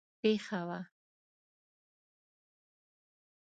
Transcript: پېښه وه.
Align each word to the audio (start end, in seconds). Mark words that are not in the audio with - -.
پېښه 0.21 0.59
وه. 0.67 0.79